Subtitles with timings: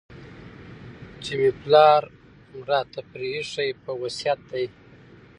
[1.23, 2.01] چي مي پلار
[2.69, 4.65] راته پرې ایښی په وصیت دی